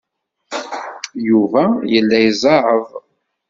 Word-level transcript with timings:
Yuba 1.27 1.63
yella 1.91 2.17
izeɛɛeḍ. 2.29 2.85